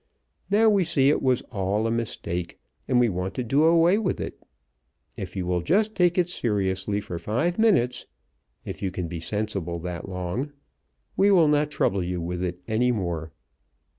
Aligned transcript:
Now 0.49 0.67
we 0.67 0.83
see 0.83 1.09
it 1.11 1.21
was 1.21 1.43
all 1.51 1.85
a 1.85 1.91
mistake 1.91 2.59
and 2.87 2.99
we 2.99 3.07
want 3.07 3.35
to 3.35 3.43
do 3.43 3.65
away 3.65 3.99
with 3.99 4.19
it. 4.19 4.41
If 5.15 5.35
you 5.35 5.45
will 5.45 5.61
just 5.61 5.93
take 5.93 6.17
it 6.17 6.27
seriously 6.27 6.99
for 6.99 7.19
five 7.19 7.59
minutes 7.59 8.07
if 8.65 8.81
you 8.81 8.89
can 8.89 9.07
be 9.07 9.19
sensible 9.19 9.77
that 9.81 10.09
long 10.09 10.53
we 11.15 11.29
will 11.29 11.47
not 11.47 11.69
trouble 11.69 12.01
you 12.01 12.19
with 12.19 12.43
it 12.43 12.61
any 12.67 12.91
more. 12.91 13.31